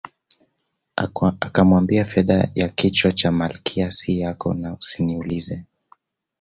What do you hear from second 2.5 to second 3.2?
ya kichwa